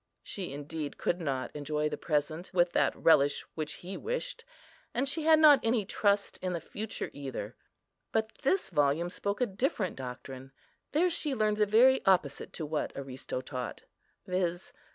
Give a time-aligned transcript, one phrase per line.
[0.23, 4.43] She indeed could not enjoy the present with that relish which he wished,
[4.95, 7.55] and she had not any trust in the future either;
[8.11, 10.53] but this volume spoke a different doctrine.
[10.91, 14.73] There she learned the very opposite to what Aristo taught—viz.